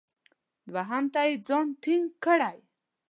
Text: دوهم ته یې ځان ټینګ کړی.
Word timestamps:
دوهم 0.73 1.05
ته 1.13 1.21
یې 1.27 1.33
ځان 1.47 1.67
ټینګ 1.81 2.05
کړی. 2.23 2.57